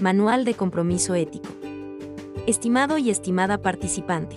[0.00, 1.48] Manual de Compromiso Ético.
[2.46, 4.36] Estimado y estimada participante.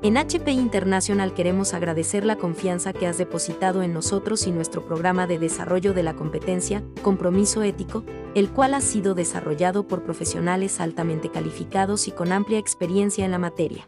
[0.00, 5.26] En HP International queremos agradecer la confianza que has depositado en nosotros y nuestro programa
[5.26, 8.02] de desarrollo de la competencia, Compromiso Ético,
[8.34, 13.38] el cual ha sido desarrollado por profesionales altamente calificados y con amplia experiencia en la
[13.38, 13.86] materia.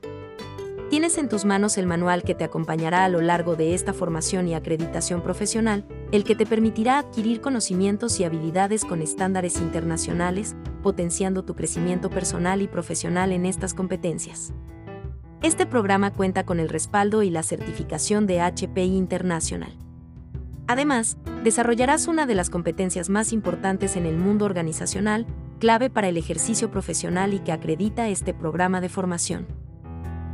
[0.90, 4.48] Tienes en tus manos el manual que te acompañará a lo largo de esta formación
[4.48, 11.44] y acreditación profesional, el que te permitirá adquirir conocimientos y habilidades con estándares internacionales, potenciando
[11.44, 14.52] tu crecimiento personal y profesional en estas competencias.
[15.42, 19.72] Este programa cuenta con el respaldo y la certificación de HPI International.
[20.66, 25.26] Además, desarrollarás una de las competencias más importantes en el mundo organizacional,
[25.58, 29.46] clave para el ejercicio profesional y que acredita este programa de formación.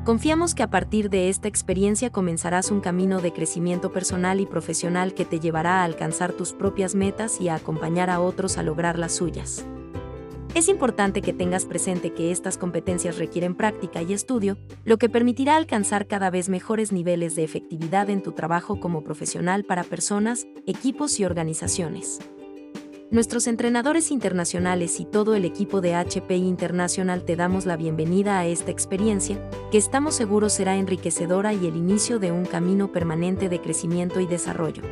[0.05, 5.15] Confiamos que a partir de esta experiencia comenzarás un camino de crecimiento personal y profesional
[5.15, 8.99] que te llevará a alcanzar tus propias metas y a acompañar a otros a lograr
[8.99, 9.65] las suyas.
[10.53, 15.55] Es importante que tengas presente que estas competencias requieren práctica y estudio, lo que permitirá
[15.55, 21.21] alcanzar cada vez mejores niveles de efectividad en tu trabajo como profesional para personas, equipos
[21.21, 22.19] y organizaciones.
[23.13, 28.47] Nuestros entrenadores internacionales y todo el equipo de HP International te damos la bienvenida a
[28.47, 29.39] esta experiencia,
[29.71, 34.27] que estamos seguros será enriquecedora y el inicio de un camino permanente de crecimiento y
[34.27, 34.83] desarrollo.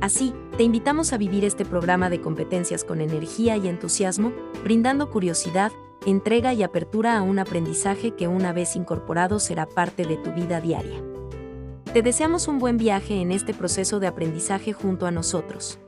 [0.00, 5.72] Así, te invitamos a vivir este programa de competencias con energía y entusiasmo, brindando curiosidad,
[6.06, 10.60] entrega y apertura a un aprendizaje que una vez incorporado será parte de tu vida
[10.60, 11.02] diaria.
[11.92, 15.80] Te deseamos un buen viaje en este proceso de aprendizaje junto a nosotros.